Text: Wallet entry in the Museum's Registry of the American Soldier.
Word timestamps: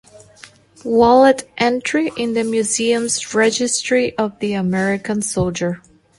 Wallet 0.83 1.47
entry 1.59 2.09
in 2.17 2.33
the 2.33 2.43
Museum's 2.43 3.35
Registry 3.35 4.17
of 4.17 4.39
the 4.39 4.53
American 4.53 5.21
Soldier. 5.21 5.83